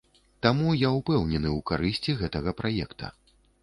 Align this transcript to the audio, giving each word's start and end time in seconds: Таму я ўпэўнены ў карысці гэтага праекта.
Таму 0.45 0.71
я 0.77 0.89
ўпэўнены 0.95 1.49
ў 1.53 1.59
карысці 1.73 2.19
гэтага 2.25 2.59
праекта. 2.65 3.17